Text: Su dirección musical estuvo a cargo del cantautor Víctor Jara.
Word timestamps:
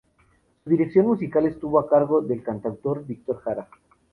Su 0.63 0.69
dirección 0.71 1.05
musical 1.05 1.45
estuvo 1.45 1.79
a 1.79 1.87
cargo 1.87 2.21
del 2.21 2.41
cantautor 2.41 3.05
Víctor 3.05 3.39
Jara. 3.41 3.69